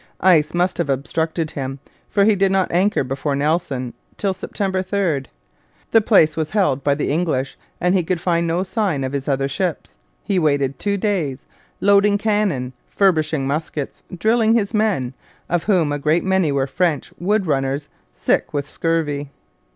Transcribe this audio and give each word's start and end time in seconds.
Ice 0.25 0.55
must 0.55 0.79
have 0.79 0.89
obstructed 0.89 1.51
him, 1.51 1.77
for 2.09 2.25
he 2.25 2.35
did 2.35 2.51
not 2.51 2.71
anchor 2.71 3.03
before 3.03 3.35
Nelson 3.35 3.93
till 4.17 4.33
September 4.33 4.81
3. 4.81 5.25
The 5.91 6.01
place 6.01 6.35
was 6.35 6.49
held 6.49 6.83
by 6.83 6.95
the 6.95 7.11
English 7.11 7.55
and 7.79 7.93
he 7.93 8.01
could 8.01 8.19
find 8.19 8.47
no 8.47 8.63
sign 8.63 9.03
of 9.03 9.11
his 9.13 9.27
other 9.27 9.47
ships. 9.47 9.97
He 10.23 10.39
waited 10.39 10.79
two 10.79 10.97
days, 10.97 11.45
loading 11.81 12.17
cannon, 12.17 12.73
furbishing 12.89 13.45
muskets, 13.45 14.01
drilling 14.17 14.55
his 14.55 14.73
men, 14.73 15.13
of 15.47 15.65
whom 15.65 15.91
a 15.91 15.99
great 15.99 16.23
many 16.23 16.51
were 16.51 16.65
French 16.65 17.13
wood 17.19 17.45
runners 17.45 17.87
sick 18.15 18.55
with 18.55 18.67
scurvy. 18.67 19.29